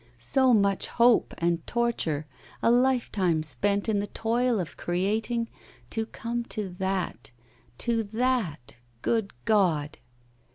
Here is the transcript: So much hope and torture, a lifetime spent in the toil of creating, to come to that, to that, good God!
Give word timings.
So 0.17 0.51
much 0.51 0.87
hope 0.87 1.35
and 1.37 1.63
torture, 1.67 2.25
a 2.63 2.71
lifetime 2.71 3.43
spent 3.43 3.87
in 3.87 3.99
the 3.99 4.07
toil 4.07 4.59
of 4.59 4.75
creating, 4.75 5.47
to 5.91 6.07
come 6.07 6.43
to 6.45 6.69
that, 6.69 7.29
to 7.77 8.01
that, 8.05 8.77
good 9.03 9.31
God! 9.45 9.99